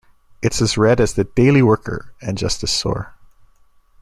It's 0.41 0.63
as 0.63 0.79
red 0.79 0.99
as 0.99 1.13
the 1.13 1.25
"Daily 1.25 1.61
Worker" 1.61 2.15
and 2.23 2.35
just 2.35 2.63
as 2.63 2.71
sore". 2.71 3.13